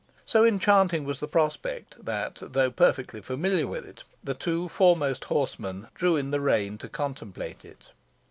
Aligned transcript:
So 0.25 0.43
enchanting 0.43 1.03
was 1.05 1.19
the 1.19 1.27
prospect, 1.27 2.03
that 2.03 2.39
though 2.41 2.71
perfectly 2.71 3.21
familiar 3.21 3.67
with 3.67 3.85
it, 3.87 4.03
the 4.23 4.33
two 4.33 4.67
foremost 4.67 5.25
horsemen 5.25 5.89
drew 5.93 6.15
in 6.15 6.31
the 6.31 6.41
rein 6.41 6.79
to 6.79 6.89
contemplate 6.89 7.63
it. 7.63 7.89